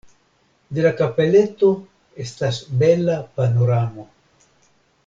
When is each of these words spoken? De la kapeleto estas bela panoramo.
De 0.77 0.85
la 0.85 0.91
kapeleto 1.01 1.69
estas 2.25 2.61
bela 2.81 3.21
panoramo. 3.39 4.11